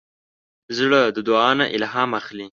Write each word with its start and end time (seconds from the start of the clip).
زړه 0.77 1.01
د 1.15 1.17
دعا 1.27 1.49
نه 1.59 1.65
الهام 1.75 2.11
اخلي. 2.19 2.47